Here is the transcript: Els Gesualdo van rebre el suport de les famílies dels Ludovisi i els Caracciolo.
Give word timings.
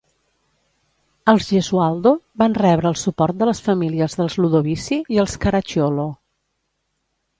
Els 1.33 1.49
Gesualdo 1.49 2.13
van 2.43 2.57
rebre 2.59 2.89
el 2.93 2.97
suport 3.01 3.39
de 3.43 3.49
les 3.49 3.61
famílies 3.67 4.19
dels 4.23 4.39
Ludovisi 4.41 4.99
i 5.17 5.21
els 5.25 5.37
Caracciolo. 5.45 6.09